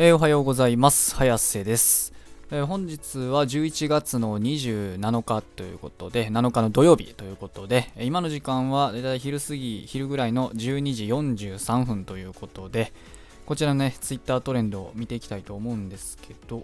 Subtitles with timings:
[0.00, 1.16] えー、おはようございます。
[1.16, 2.12] 早瀬です。
[2.52, 12.92] えー、本日は11月の27日ということで、7日の土曜日ということで、今の時間はだいたい昼過ぎ、昼ぐらいの12時43分ということで、
[13.44, 16.62] こちらのね、ツイッタートレンドを見ていきたいと思うんですけど、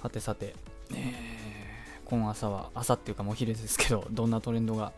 [0.00, 0.54] はてさて、
[0.94, 4.92] えー、今朝は、朝っていうかもう昼ですけど、どんなトレンドが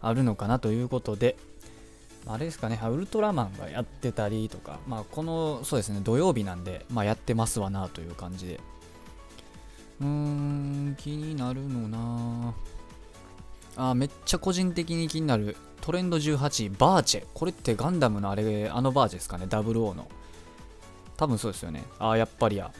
[0.00, 1.36] あるのかなということで、
[2.28, 8.60] あれですかね、ウルトラマンがやってたりとか、まあ、この、そうですね、土曜日なんで、まあ、やってますわなという感じで。
[10.00, 12.54] うーん、気になるのな
[13.76, 15.56] あ、めっちゃ個人的に気になる。
[15.80, 17.26] トレンド18、バーチェ。
[17.32, 20.06] これってガンダムのあれ、あのバーチェですかね、00の。
[21.16, 21.84] 多分そうですよね。
[21.98, 22.72] あ、やっぱりや。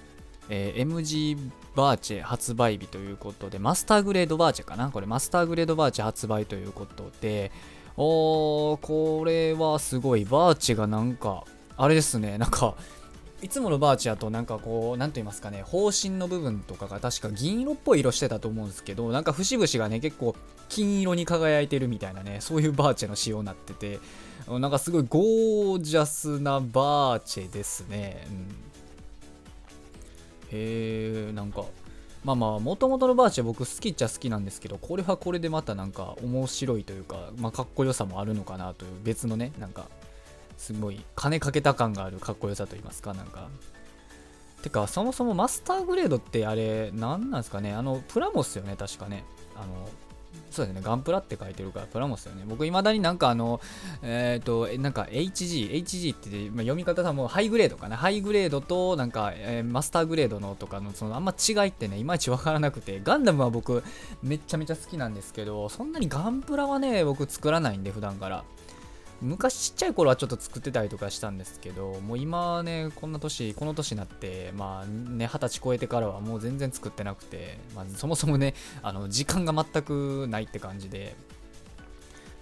[0.50, 4.90] えー、MG バーチェ発売日ということで、マスターグレードバーチェかな？
[4.90, 7.52] これマスターグレードバーチェ発売ということで、
[8.00, 10.24] おー、これはすごい。
[10.24, 11.44] バーチがなんか、
[11.76, 12.76] あれですね、なんか、
[13.42, 20.36] いつものバーチやとなんかこう、なんと言いますかね、方針の部分とかが確か銀色っぽい色してたと思うんですけど、なんか節々がね、結構
[20.68, 23.98] 金色に輝いてるみたいなね、そういうバーチェの仕様になってて、
[24.48, 28.28] なんかすごいゴージャスなバーチェですね。
[28.30, 28.36] うん、
[30.52, 31.64] へえ、なんか、
[32.28, 39.86] まあまあ、もともとのバーチは僕好きっちゃ好きなんですけど、これはこれでまたなんか面白いというか、まあかっこよさもあるのかなという別のね、なんか、
[40.58, 43.48] すごい金かけた感があるかっこよさと言いますか、なんか。
[44.62, 49.24] てか、そもそもマスターグレードってあれ、何なんですかね、あの、プラモっすよね、確かね？
[49.56, 49.88] あの、
[50.50, 52.44] そうですね、ガンプラって書いてるから、プラモスよね。
[52.46, 53.60] 僕、いまだになんかあの、
[54.02, 57.96] えっ、ー、と、なんか HG、HG って、まあ、読み方さ、もうハイグレードかな。
[57.96, 63.84] ハイグレードと、なんか、えー、マスターグレードのとかの、その、あんま違いってね、いまいちわからなくて、ガンダムは僕、
[64.22, 68.44] めちゃめちゃ好きなんですけど、そんなにガンプラはね、僕作らないんで、普段から。
[69.20, 81.16] 昔ちっちゃい頃はちょっと作ってたりとかしたんですけど、もう今ね、こんな年、この年になって、まあね、二十歳超えてからはもう全然作ってなくて、まあ、そもそもね、あの時間が全くないって感じで、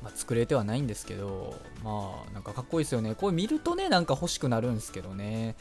[0.02, 3.14] まあ、作れてはないんですけど、まあなんかかっこいいですよね。
[3.14, 5.56] これ見るとね、なんか欲しくなるんですけどね。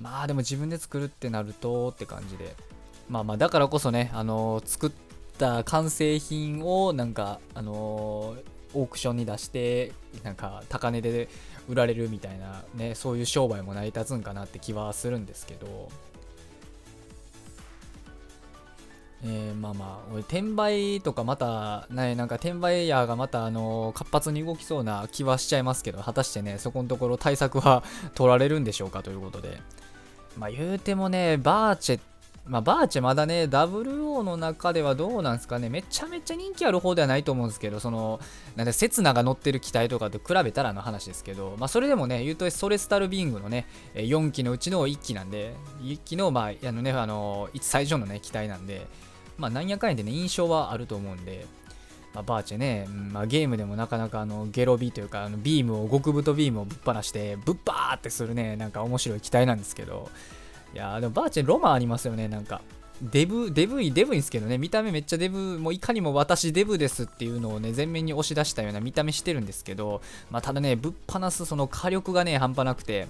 [0.00, 2.56] まあでも自分で作るってなるとって感じで。
[3.08, 4.92] まあまあだからこそね、あの、作っ
[5.38, 9.92] た完成品をなんか、あのーオークションに出して
[10.22, 11.28] なんか高値で
[11.68, 15.88] 売られるみたいなねそういう商売も成り立つんかなって気はするんですけど
[19.22, 27.82] えー、まあまあ、俺、転売とかまた、ね、なんか転売ヤーがまた、あの、活発に動きそうな気はしちゃいますけど、果たしてね、そこのところ対策は
[28.14, 29.58] 取られるんでしょうかということで。
[30.38, 32.00] まあ言うてもね、バーチェっ
[32.50, 38.18] まあ、バーチェまだね、WO の中ではどうなんですかね、めちゃめちゃ人気ある方ではないと思うんですけど、その、
[38.56, 48.88] なんで、セツナが乗ってる機体とかと比べたらの話ですけど、まあ、それでもね、言うとソレスタルビングのね、4機のうちの1機なんで、1機の、まあ、あのね、あの、最上のね、機体なんで、
[49.38, 51.46] まあ、なんやかんやでね、印象はあると思うんで、
[52.12, 60.10] まあ、バーチェね、まあ、ゲームでもなかなかあのゲロビというかあのビームを極太ビームをぶっ放してぶっばーってするねなんか面白い機体なんですけど。
[60.74, 62.60] いやでもバーチェンロマンありますよね、なんか。
[63.02, 73.08] デブ、デブい、デブいんですけどね、見た目めっちゃデブ、もういかにも私デブですっていうのをね、前面に押し出したような見た目してるんですけど、まあ、ただね、ぶっ放すその火力がね、半端なくて、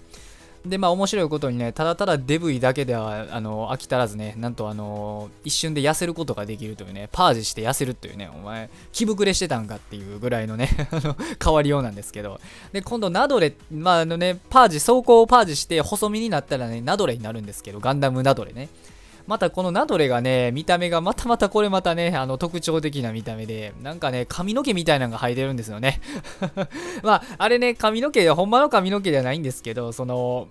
[0.64, 12.40] で、まあ面白いことにね、ただただデブイだけではあの飽き足らずね、なんとあの一瞬で痩せることができるというね、パージして痩せるというね、お前、気膨れしてたんかっていうぐらいのね あの変わりようなんですけど、
[12.72, 18.68] で、今度ナドレ、まああのね、パージ、走行をパージして細身になったらね、ナドレになるんですけど、ガンダムナドレね。
[19.30, 26.00] またこのナドレがね、見た目がまたまたこれまたね、あの特徴的な見た目で、なんかね、髪の毛みたいなのが生えてるんですよね。
[27.04, 30.48] まあ、あれね、髪の毛、ほんまの髪の毛ではないんですけど、その、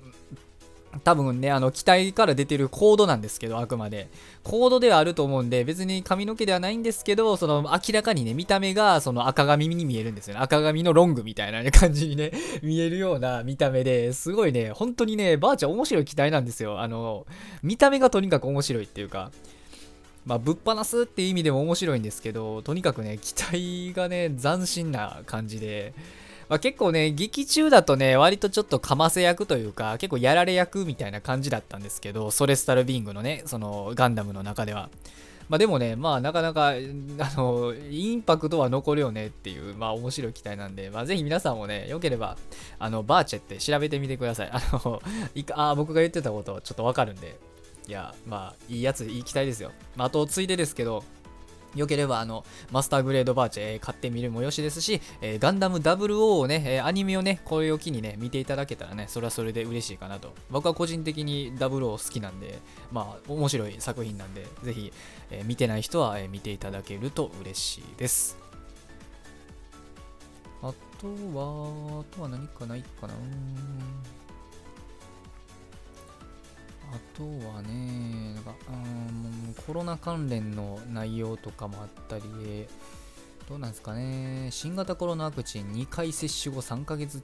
[1.04, 4.10] 多分ね、あの、機体から出てるコードなんですけど、あくまで。
[4.44, 10.42] コードではあると思うんで、別に髪の毛ではないんですけど、その、明らかにね、見た目が、その赤髪に見えるんですよね。
[10.42, 12.32] 赤髪のロングみたいな、感じにね、
[12.64, 16.82] 見えるような見た目ですごいね、本当にね、バーチャ面白い機体なんですよ。
[16.82, 17.28] あの、
[17.62, 19.32] 見た目がとにかく面白いっていうか、
[20.26, 25.94] まあ、ぶっ放すっていう意味でも面白いんですけど、とにかくね、機体がね、斬新な感じで、
[26.50, 34.90] まあ、結構ね、劇中だとね、割とちょっとかませ役というか、結構やられ役みたいな感じだったんですけど、ソレスタルビングのね、そのガンダムの中では。
[35.48, 36.74] まあでもね、まあなかなか、あ
[37.38, 42.36] の、インパクトは残るよねっていう、まあ面白い機体なんで、まあぜひ皆さんもね、よければ、
[42.80, 44.50] あの、バーチェって調べてみてください。
[44.52, 45.02] あの、
[45.36, 47.38] いかあ僕が言ってたことちょっとわかるんで、
[47.88, 49.72] いや、まあいいやつ、いい機体ですよ。
[49.96, 51.04] まああと、ついでですけど、
[51.76, 60.34] よければあのマスターグレードバーチェ、えー買ってみるもよしですし、えーガンダム00をね、えーアニメをね、これを機にね、見ていただけたらね、それはそれで嬉しいかなと。
[60.50, 62.60] 僕は個人的に00好きなんで、
[62.92, 64.92] まあ、面白い作品なんで、ぜひ、
[65.32, 68.38] えー見てない人は、え見ていただけると嬉しいです。
[70.62, 73.14] あとは、あとは何かないかな
[76.92, 82.68] あとはね、なんか、うんコロナ関連の内容とかもあったりで、
[83.48, 87.22] どうなんですかね、新型コロナワクチン2回接種後3ヶ月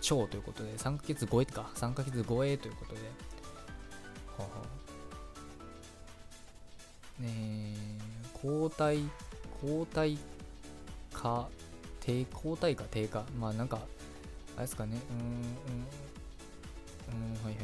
[0.00, 3.00] 超ということで、3ヶ月超えか、3ヶ月超えということで、
[4.38, 4.46] は
[7.18, 7.74] あ、ね、
[8.34, 8.98] 抗体、
[9.62, 10.18] 抗体
[11.12, 11.48] か、
[12.00, 13.78] 低、抗体か低下、まあなんか、
[14.56, 15.22] あれですかね、うーん、う
[17.26, 17.58] ん、うん、はいはいはい。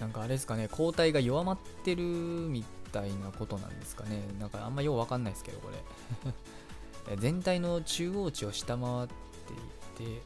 [0.00, 4.22] なんかあれですかね、抗体が弱まってるみたいなことなんですかね。
[4.40, 5.76] なんかあんまようわかんないですけど、これ。
[7.18, 9.14] 全体の中央値を下回って
[10.04, 10.20] いて、うん、うん、うん。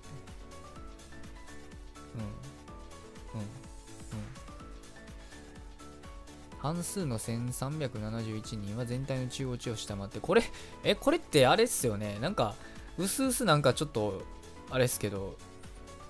[6.58, 10.42] 半数の1371人は全体の中央値を下回って、これ、
[10.84, 12.18] え、これってあれっすよね。
[12.20, 12.54] なんか、
[12.98, 14.22] うすうすなんかちょっと、
[14.70, 15.36] あれっすけど、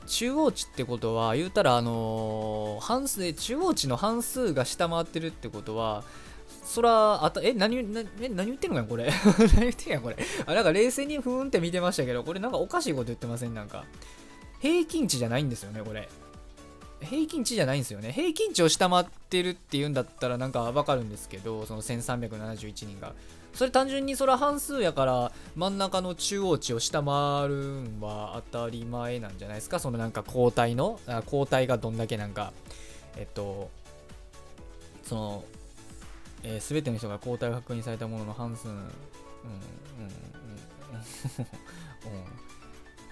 [0.06, 6.04] 中央値ってことは言うたらあのー半数で中央値の半数が下回ってるってことは
[6.62, 9.10] そらあたえ何なえ何言ってんのかよこれ。
[9.54, 10.16] 何言ってんやこれ。
[10.46, 13.54] あなんか冷静にふーんって見てましたけどこれなんかおかしいこと言ってません？
[13.54, 13.84] なんか。
[14.60, 16.08] 平均値じゃないんですよねこれ。
[17.00, 18.12] 平均値じゃないんですよね。
[18.12, 23.14] 平均値を下回ってるっていうんだったらなんかわかるんですけどその1371人が。
[23.54, 29.78] それ単純にそれは半数やから真ん中の中央値を下回るんは当たり前なんじゃないですか？
[29.78, 32.52] そのなんか抗体のあ抗体がどんだけなんか
[33.16, 33.70] えっと
[35.04, 35.44] その、
[36.42, 38.90] えー、全ての人が抗体が確認されたものの半数うんうんうんうん。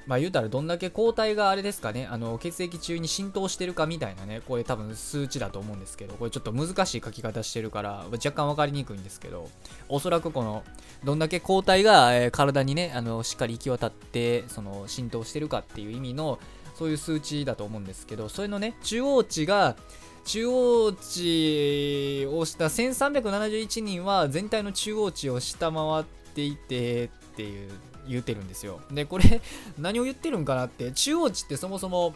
[0.07, 9.49] まあ言うたらどんだけ抗体があれですかね、あの血液中に浸透してるかみたいなね、これ多分数値だと思うんですけど、これちょっと難しい書き方してるから、若干分かりにくいんですけど、
[9.89, 10.65] おそらくこの、
[11.05, 16.39] どんだけ抗体が、え体にね、あのしっかり行き渡って、その浸透してるかっていう意味の、
[16.75, 19.77] そういう数値だと思うんですけど、それのね、中央値が、
[20.25, 27.71] 中央値をした1371人は全体の中央値を下回っていてっていう
[28.09, 28.81] 言ってるんですよ。
[28.91, 29.41] でこれ
[29.79, 32.15] 何を言ってるんかなって中央値ってそもそも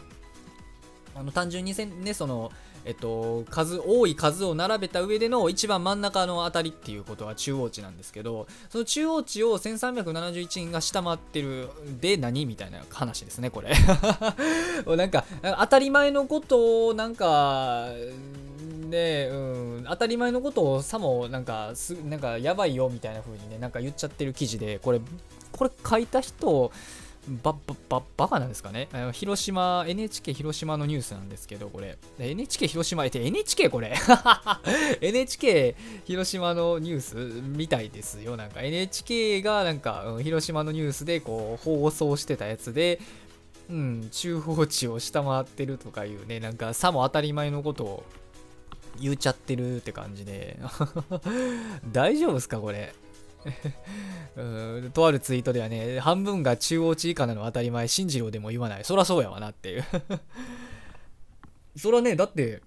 [1.15, 2.51] あの単純にせんねその
[2.87, 11.67] えっと、数多い数を並べた上での一番真ん中のあたりっていうことは中央値なんですけどその中央値を1371人が下回ってる
[11.99, 13.73] で何みたいな話ですねこれ。
[14.95, 17.89] なんか当たり前のことをなんか
[18.89, 19.35] で、う
[19.81, 25.01] ん、当たり前のことをさもなんかすなんかやばいよみたいな風にねなんか言っちゃってる記事でこれ
[25.51, 26.71] これ書いた人
[27.43, 28.87] ば、ば、ば、バカなんですかね？
[28.93, 31.97] あの広島、NHK 広島のニュースなんですけど、これ。
[32.19, 33.93] NHK 広島、え、て NHK これ
[35.01, 38.37] ?NHK 広島のニュースみたいですよ。
[38.37, 43.01] なんか NHK がなんか、広島のニュースでこう放送してたやつで、
[43.69, 48.03] うん、中央値を下回ってるとかいうね、なんかさも当たり前のことを
[49.01, 50.57] 言っちゃってるって感じで。
[51.91, 52.93] 大丈夫ですかこれ？
[54.35, 58.83] うんとあるツイートではね、半分が中央値以下なの当たり前、進次郎でも言わない。
[58.83, 59.85] そらそうやわなっていう。
[61.75, 62.61] そらね、だって、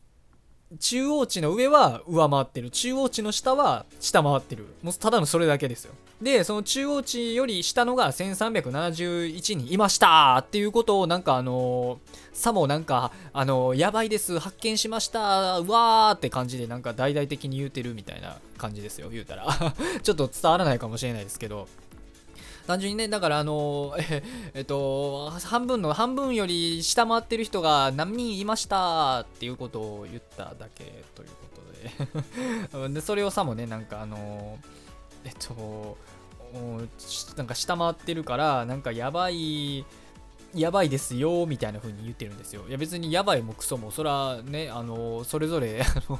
[0.79, 2.71] 中央値の上は上回ってる。
[2.71, 4.67] 中央値の下は下回ってる。
[4.83, 5.93] もうただのそれだけですよ。
[6.23, 19.47] で、その中央値より下のが1371人いましたっていうことをなんかあのーさもなんか、あのーやばいです、発見しました、うわーって感じでなんか大々的に言うてるみたいな感じですよ、言うたら。
[20.03, 21.67] ちょっと伝わらないかもしれないですけど。
[22.67, 24.23] 単純にね、だからあのーえ
[24.55, 32.13] えっと、半分の、半分より下回ってる人が何人いましたっていうことを言っただけというこ
[32.71, 32.89] とで。
[32.95, 34.81] で、それをさもね、なんかあのー
[35.25, 35.97] えっと、
[37.37, 39.85] なんか下回ってるから、なんかやばい、
[40.55, 42.65] やばいですよみたいな風に言ってるんですよ。
[42.69, 46.19] いや別にやばいもクソも、そらね、あの、それぞれ、 あの、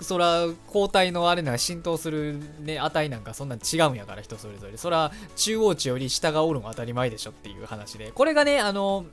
[0.00, 4.76] そら抗体のあれな浸透するね、値なんかそんなん違うんやから人それぞれ。
[4.76, 8.12] そら中央値より下がおるのが当たり前でしょっていう話で。
[8.12, 9.06] これがね、あの、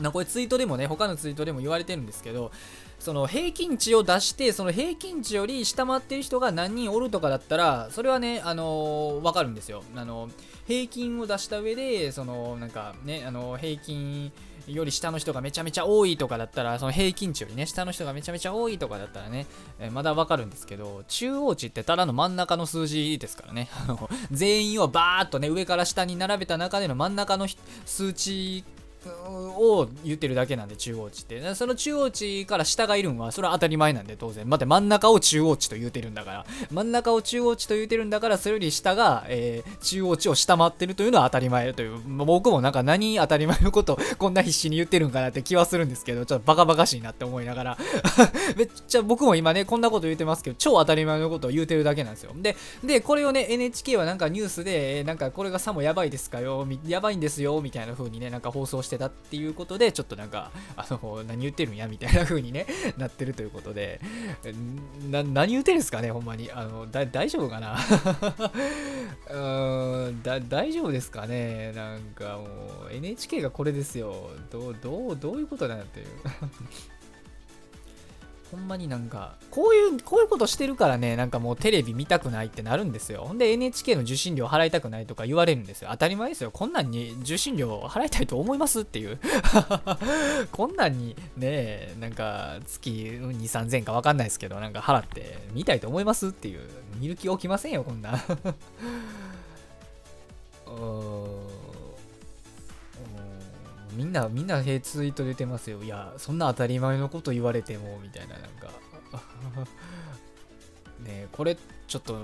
[0.00, 2.50] なこれツイートでもね、他のツイートでも言われてるんですけど、
[3.02, 9.82] その平均値を出してその平均値より下回ってる人が何人おるとかだったらそれはねあのー、分かるんですよ。
[9.96, 10.28] あの
[10.68, 14.30] 平均を出した上でそのなんかねあの平均
[14.68, 19.48] より下の人がめちゃめちゃ多いとかだったらその平均値よりね下の人がめちゃめちゃ多いとかだったらね、
[19.80, 23.68] え、まだわかるんですけど中央値ってただの真ん中の数字ですからね。
[23.82, 27.48] あの全員をバーっとね上から下に並べた中での真ん中の
[27.84, 28.64] 数値
[29.10, 34.48] を言ってるだけなんで中央値ってその中央値から下がいるんはそれは当たり前なんで当然。
[34.48, 36.46] 待って真ん中を中央値と言うてるんだから。
[36.70, 42.00] 真ん中を中央値と言うてるんだからそれより下が、えー、中央値を下回ってるというのは当たり前という。
[42.06, 47.78] 僕もなんか何当たり前のこと こんな必死に言ってるんかなって気はするんですけどちょっとバカバカしいなって思いながら。
[48.56, 52.32] めっちゃ僕も今ねこんなこと言ってますけど超当たり前のことを言うてるだけなんですよ。
[52.36, 62.66] ででこれをね NHK はなんかニュースでなんかこれがさもやばいですかよやばいんですよみたいな風にねなんか放送してたっていうことでちょっとなんかあの何言ってるんやみたいな風にね
[62.98, 64.00] なってるということで
[65.10, 66.50] な何言ってるんですかねほんまに。
[66.52, 67.78] あの大丈夫かな？
[69.30, 71.72] うんだ大丈夫ですかね？
[71.72, 72.44] なんかも
[72.90, 74.30] う NHK がこれですよ。
[74.50, 76.06] どうどうどういうことだよっていう。
[78.52, 83.24] ほんまになんか、こういう、こういうことしてるからね、なんかもうテレビ見たくないってなるんですよ。
[83.24, 85.88] ほんで NHK の受信料払いたくないとか言われるんですよ。
[85.90, 86.50] 当たり前ですよ。
[86.50, 89.18] こんなんに受信料払いたいと思いますっていう。
[90.52, 96.60] こんなんにね、なんか月2、3000円かわかんないですけど、なんか払って見たいと思いますっていう。
[97.00, 98.22] 見る気起きませんよ、こんな。
[100.66, 101.11] うん。
[103.94, 105.82] みんな、みんなヘツイート出てますよ。
[105.82, 108.70] いや、そんな当たり前のこと言われても、みたいな、なんか。
[111.00, 111.56] ねこれ、
[111.86, 112.16] ちょっと、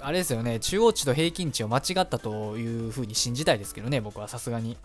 [0.00, 4.76] あれですよね、中央値と平均値を間違ったというふうに信じたいですけどね、僕はさすがに。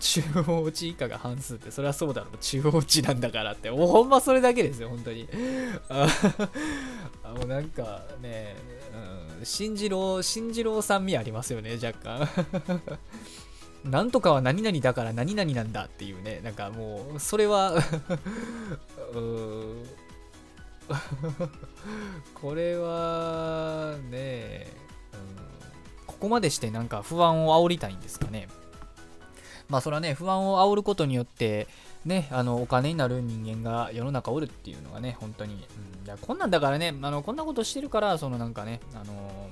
[0.00, 2.38] 中央値以下が半数って、それはそうだろう。
[2.38, 3.70] 中央値なんだからって。
[3.70, 5.28] もうほんまそれだけですよ、本当に。
[5.88, 6.06] あ
[7.36, 8.56] もうなんかね、
[9.38, 12.28] うん、信じろ、信じろさん味ありますよね、若干。
[13.84, 17.74] なんとかは何々だから何々なんだっていうね、なんかもう、それは
[22.34, 24.66] これはね、
[25.12, 28.48] うん、ここまでしてなんか不安を煽りたいんですかね。
[29.68, 31.68] まあそれはね、不安を煽ることによって、
[32.06, 35.66] ね、あのお金になる人間が世の中おるっていうのがね、本当に、
[36.06, 39.50] うん、こんなんだからね、あのこんなことしてるから、そのなんかね、あの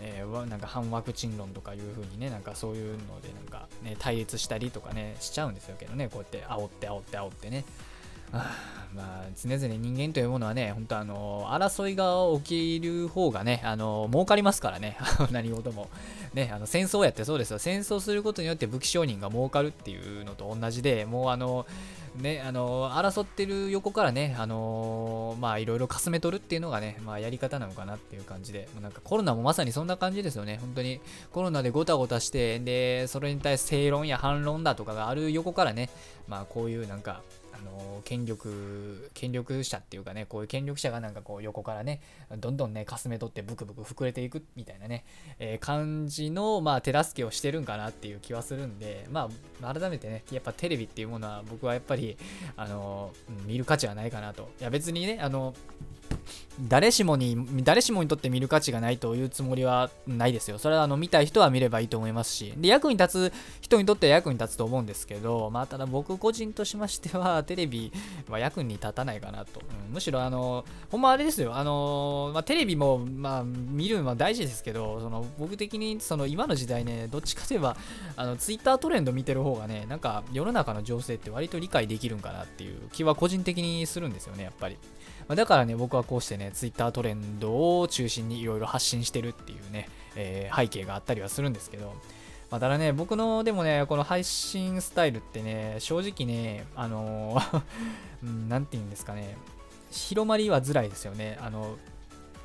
[0.00, 7.64] えー、なんか反ワクチン論とかいう風にね、なんかそういうのでなんかね、対立したりとかね、しちゃうんですよけどね、こうやって煽って煽って煽ってね。
[8.94, 14.96] まあ、常々人間というものはね、本当あの、争いが起きる方がね、あの、儲かりますからね、
[15.32, 15.88] 何事も。
[16.32, 17.58] ね、あの、戦争やってそうですよ。
[17.58, 21.66] 戦争することによって武器商人が儲かるっていうのと同じで、もうあの、
[22.16, 31.00] ね、あの争ってる横からね、あの、まあいろいろかすめ取るっていうのがね、まあやり方なのかなっていう感じで、もうなんかコロナもまさにそんな感じですよね、本当に
[31.32, 35.90] コロナでごたごたして、で、それに対して正論や反論だとかがある横からね、
[36.28, 37.22] まあこういうなんか、
[37.56, 42.00] あの権力権力者っていうかねこういう権力者がなんかこう横からね
[42.38, 45.04] どんどんねかすめ取ってブクブク膨れていくみたいなね、
[45.38, 49.28] えー、感じのまあ手助けをしてるんかなっていう気はするんでま
[49.62, 52.16] あ改めてねやっぱテレビっていうものは僕はやっぱり
[52.56, 53.12] あの
[53.46, 54.50] 見る価値はないかなと。
[54.60, 55.54] いや別にねあの
[56.60, 60.58] 誰しもに、誰しもにとって見る価値がないというつもりはないですよ。
[60.58, 67.92] それはあの見たい人は見ればいいと思いますし、で、役に立つ人にとっては役に立つと思うんですけど、まあ、ただ僕個人としましては、 テレビ
[68.28, 69.60] は役に立たないかなと。
[69.88, 77.76] うん、むしろ、あの、ほんまあれですよ、あの、まあ、テレビも、まあ、見るのは大事ですけど、その、僕的に、その、今の時代ね、どっちかといえば、
[78.16, 84.76] あの、ツイッタートレンド見てる方がね、なんか、世の中の情勢って割と理解できるんかなっていう気は個人的にするんですよね、やっぱり。
[85.28, 91.94] まだからね、僕はこうしてね、Twitter トレンドを中心にいろいろ発信してるっていうね、えー、背景があったりはするんですけど、
[92.50, 97.64] まあ、ただね、僕のでもね、この配信スタイルってね、正直ね、あのー、
[98.48, 99.36] なんて言うんですかね、
[99.90, 101.38] 広まりはづらいですよね。
[101.40, 101.76] あの、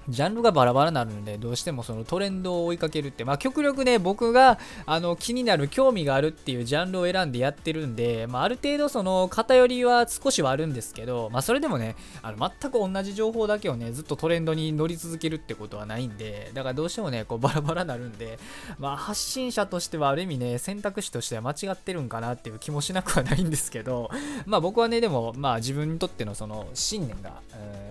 [0.10, 18.40] ジャンルがバラバラになるので、どうしてもそのトレンドを追いかけるって、まあ極力ね、僕があの気になる、興味があるっていうジャンルを選んでやってるんで、まあある程度その偏りは少しはあるんですけど、まあそれでもね、あの全く同じ情報だけをね、ずっとトレンドに乗り続けるってことはないんで、だからどうしてもね、こうバラバラになるんで、
[18.78, 24.10] まあ発信者としてはある意味ね、選択肢としては間違ってるんかなっていう気もしなくはないんですけど、
[24.46, 27.42] まあ僕はね、でもまあ自分にとってのその信念が、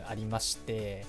[0.08, 1.06] ありまして、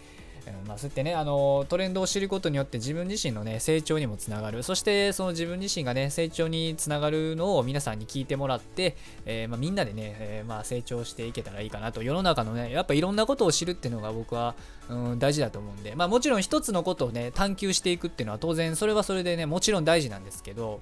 [0.68, 4.64] まあ、そうやってね、あのトレンドを知ることによって自分自身のね、成長にもつながる。
[4.64, 12.04] そしてその自分自身がね、成長につながるのを皆さんに聞いてもらって、えー、まあ、みんなでね、えー、まあ、成長していけたらいいかなと。
[12.04, 14.56] 世の中のね、やっぱいろんなことを知るっていうのが僕は、
[14.90, 20.80] うん、大事だと思うんで、まあもちろん一つのことをね、探求していくっていうのは当然それはそれでね、もちろん大事なんですけど、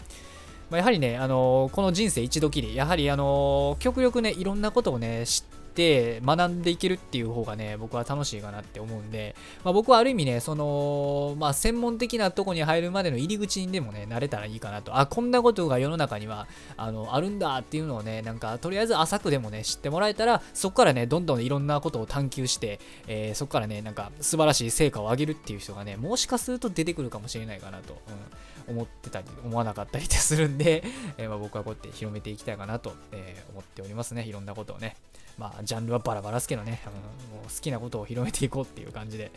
[0.70, 14.98] まあ、やはりね、あのー、この人生一度きり、やはり、あのー、極力ね、いろんなことをね、知って学んでいけるっていう方がね、僕は楽しいかなって思うんで、まあ、僕はある意味ね、その、まあ、専門的なとこに入るまでの入り口にでもね、なれたらいいかなと。
[14.98, 27.94] あ、こんなことが世の中には、あの、あるんだっていうのをね、なんか、とりあえず浅くでもね、知ってもらえたら、そこからね、どんどんいろんなことを探求して、えー、そこからね、なんか、素晴らしい成果を上げるっていう人がね、もしかすると出てくるかもしれないかなと。
[28.08, 30.84] うん思ってたり、思わなかったりってするんで、
[31.18, 34.24] えー、まあ、僕はこうやって広めていきたいかなと、えー、思っておりますね。
[34.24, 34.98] いろんなことをね。
[35.38, 39.32] まあ、ジャンルはバラバラですけどね、うん、もう好きなことを広めていこうっていう感じで、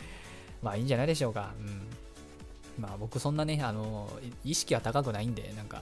[0.61, 1.53] まあいいんじゃないでしょうか。
[1.59, 2.81] うん。
[2.81, 4.09] まあ僕そんなね、あの、
[4.43, 5.81] 意識は高くないんで、なんか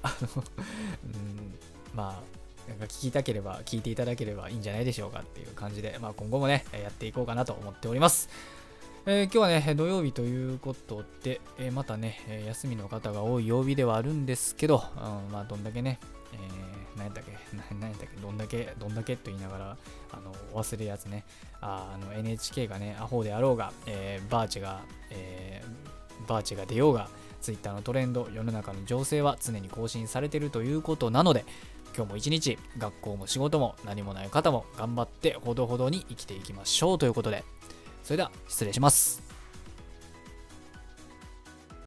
[1.04, 1.54] うん、
[1.96, 8.30] まあ、なんか聞きたければ聞いていただければいいんじゃないでしょうかっていう感じで、まあ今後もね、やっていこうかなと思っております。
[9.06, 16.00] えー、今日はね、土曜日ということで、えー、またね、休みの方が多い曜日ではあるんですけど、うん、まあ、どんだけね、
[16.34, 17.38] えー、何やったっけ、
[17.80, 19.78] 何やったっけ、どんだけ、どんだけと言いながら、
[20.12, 21.26] あの、忘れるやつね、
[21.62, 27.10] ああの NHK がね、アホであろうが、えー、バーチが、えー、バーチが出ようが、
[27.42, 31.46] Twitter のトレンド、世の中の情勢は常に更新されてるということなので、
[31.96, 37.44] 今日も一日、学校も仕事も何もない方も頑張ってほどほどに生きていきましょうということで、
[38.04, 39.29] それでは失礼します。